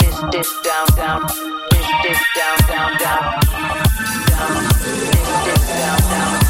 [0.00, 1.26] This this down down.
[1.70, 3.22] This this down down down.
[4.28, 4.64] Down.
[4.80, 6.43] This this down down.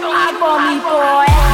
[0.00, 1.47] Don't for me, boy.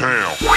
[0.00, 0.49] Bang,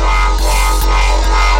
[0.00, 1.59] Wow, wow, wow.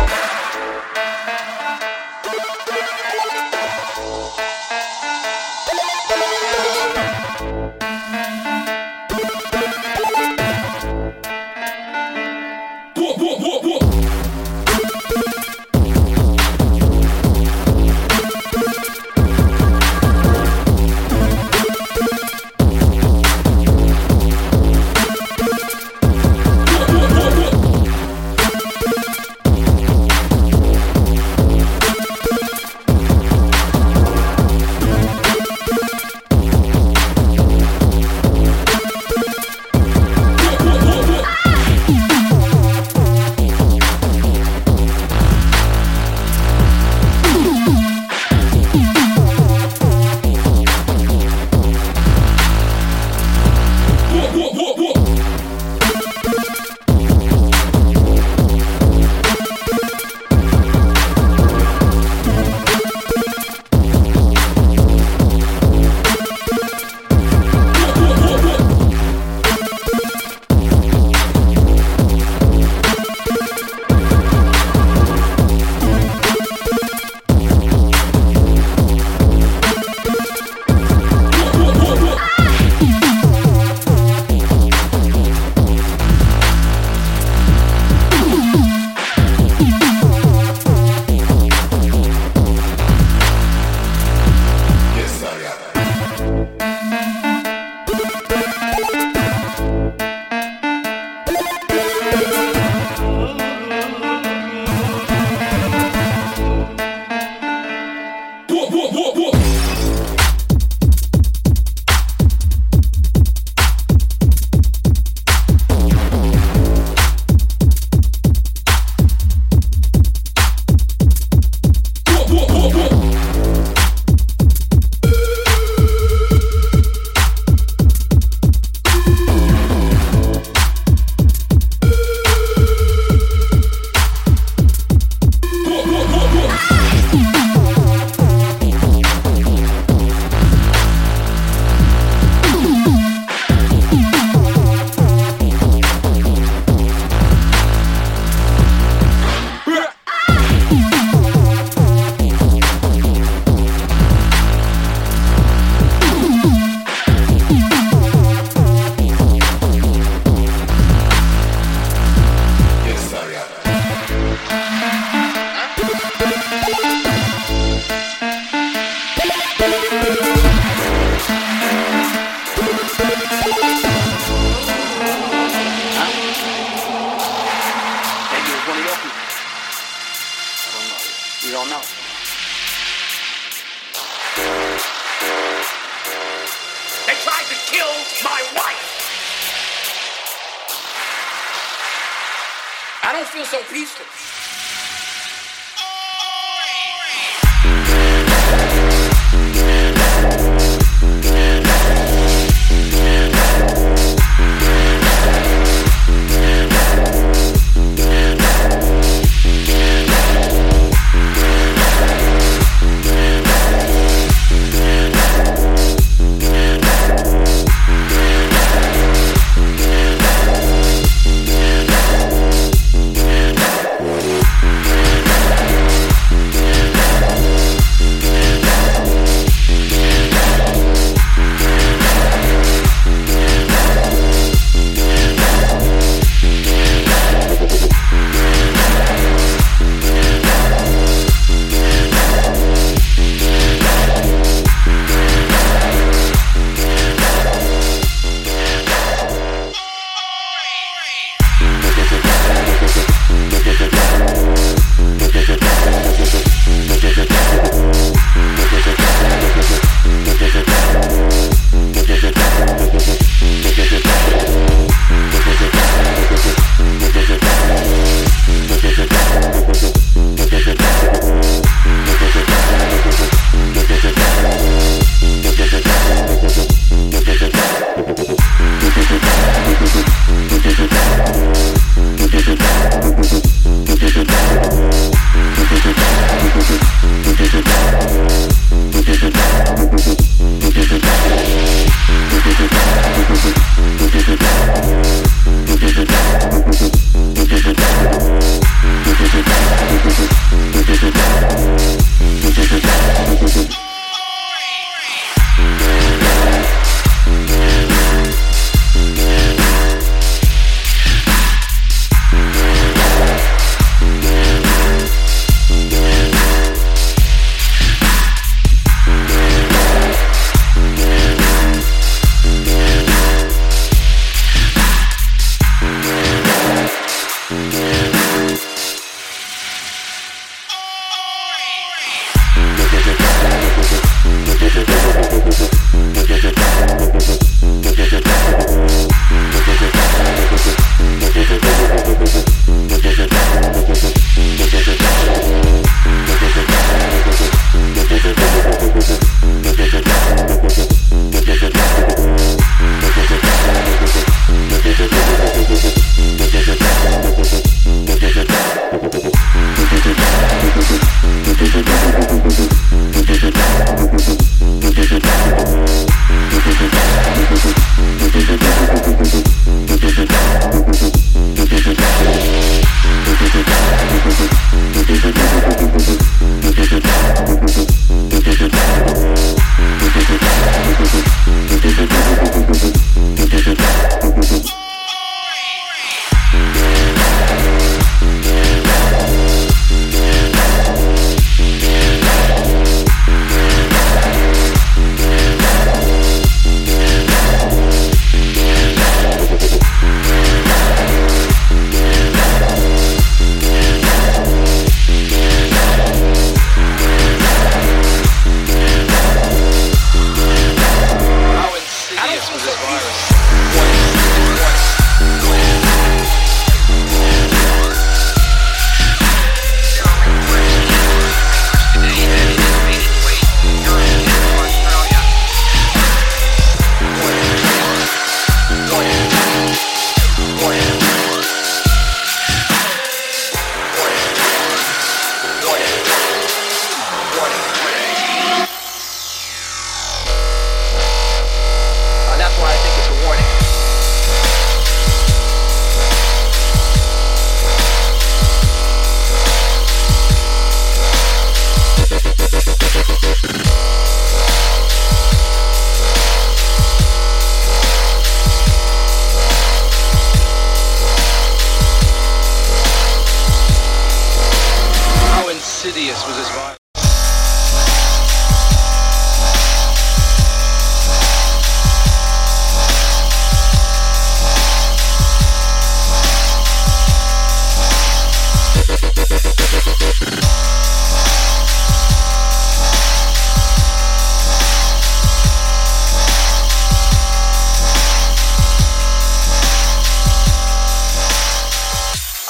[479.10, 479.16] Uh,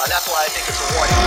[0.06, 1.19] that's why I think it's a warning.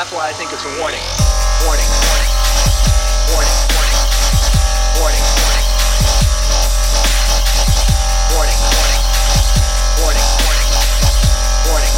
[0.00, 1.04] that's why I think it's a warning.
[1.68, 1.84] Warning.
[2.08, 2.32] Warning.
[3.36, 3.52] Warning.
[3.76, 4.00] Warning.
[4.96, 5.24] Warning.
[8.32, 8.48] Warning.
[8.48, 8.56] Warning.
[10.00, 10.24] Warning.
[11.68, 11.92] Warning.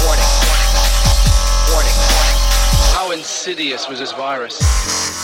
[0.00, 0.30] Warning.
[1.68, 1.96] Warning.
[2.96, 5.23] How insidious was this virus?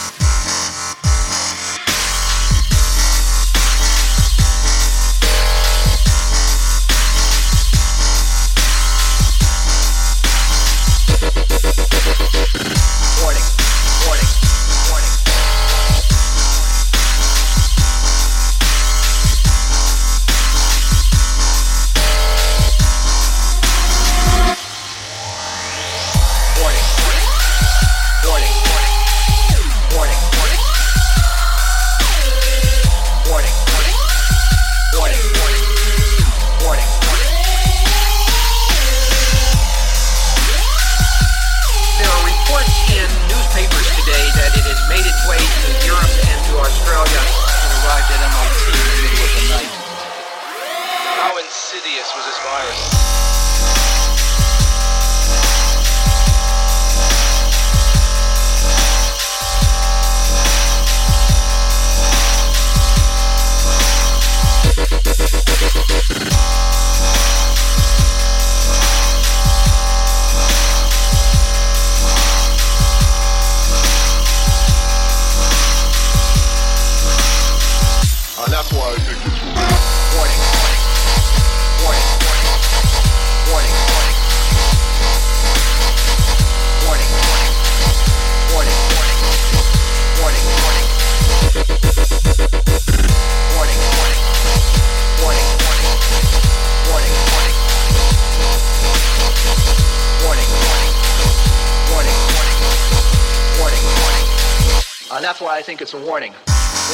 [105.20, 106.32] And that's why I think it's a warning.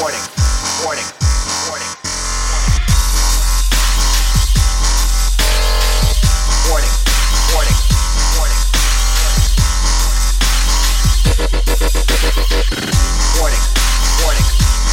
[0.01, 0.21] Warning.
[0.85, 1.26] Warning.
[12.27, 13.63] Warning.
[14.25, 14.86] Warning.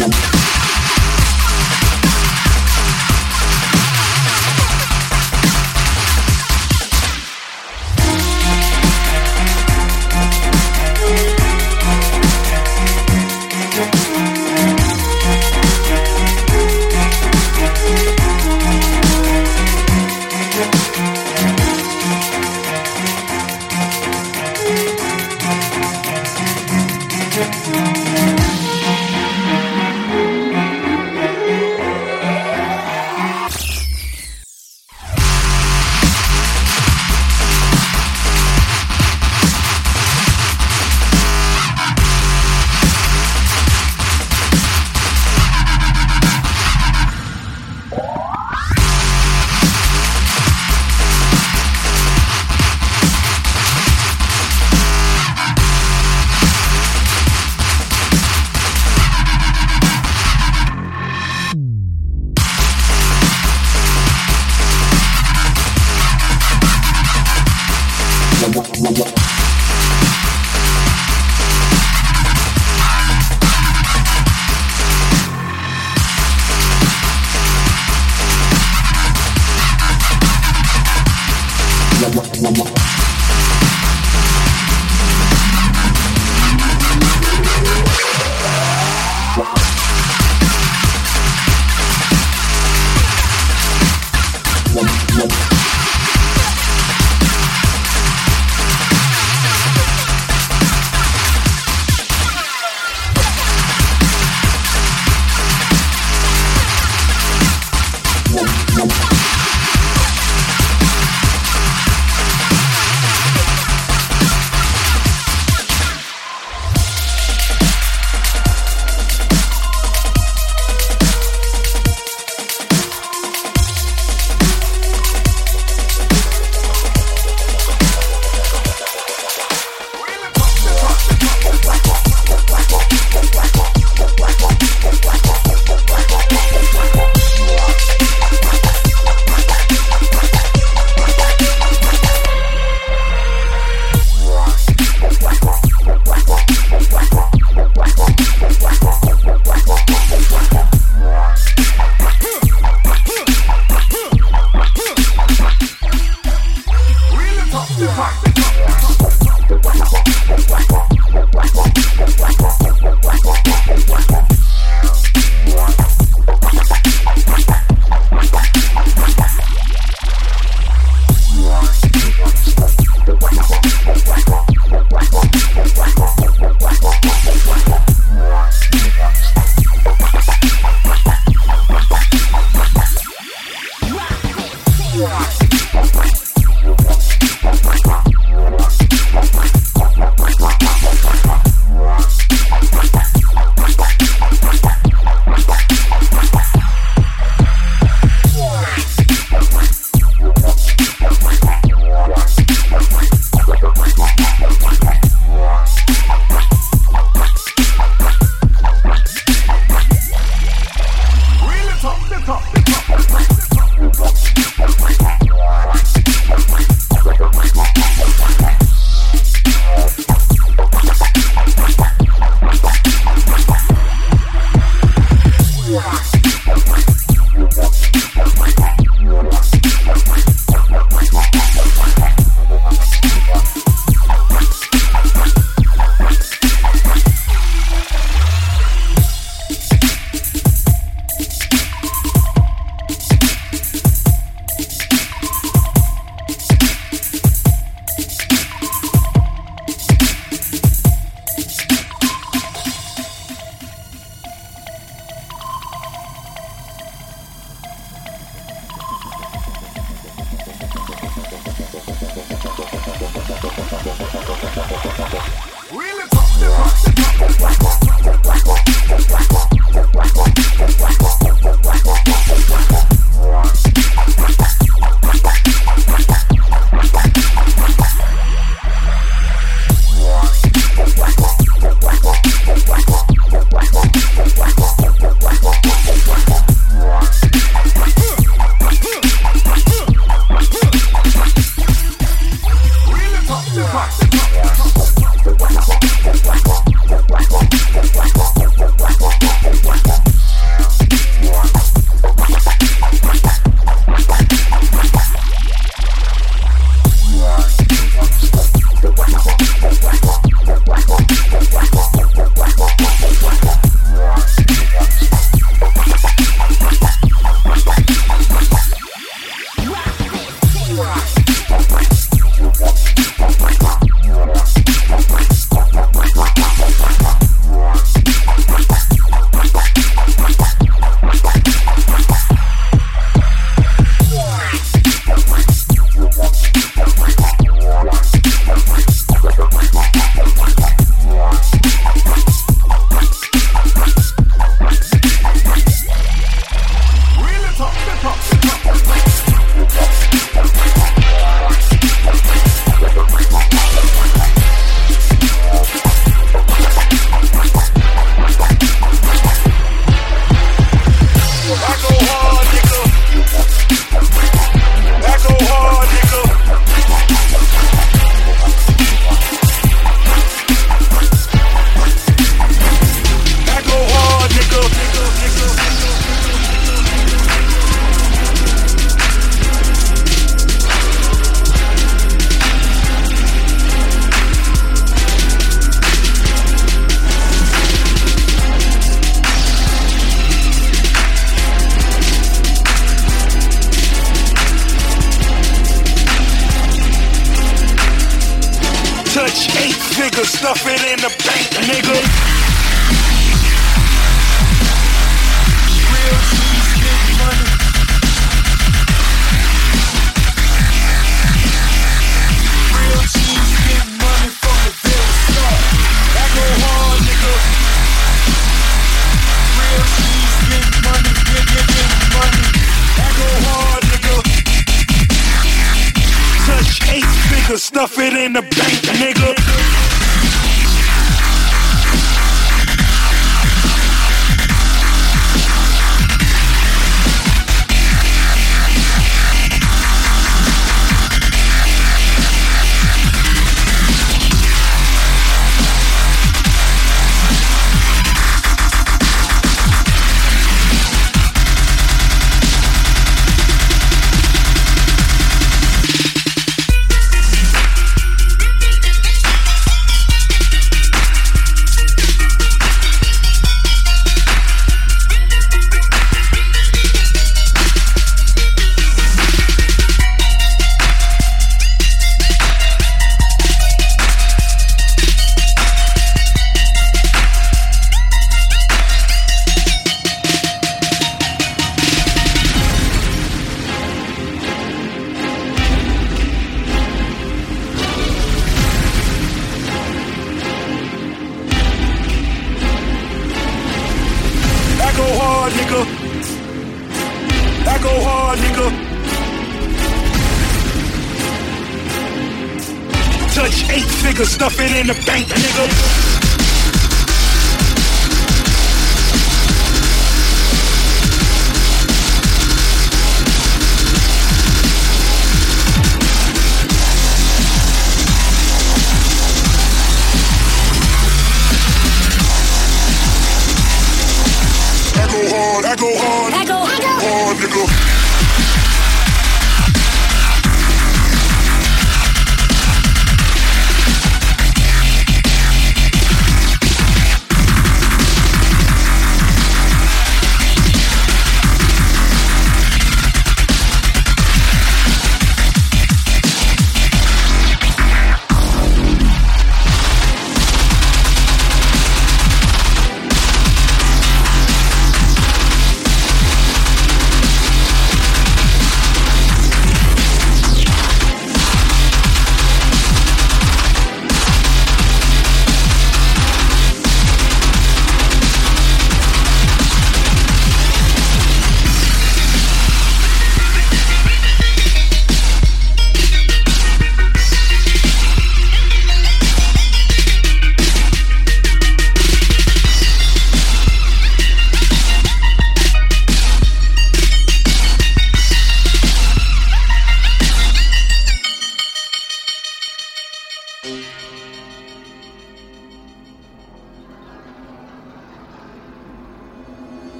[0.00, 0.39] Thank